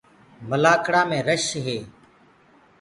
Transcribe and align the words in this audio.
مَلآکڙآ 0.49 1.01
مينٚ 1.09 1.25
رش 1.27 1.45
هي۔ 1.65 1.79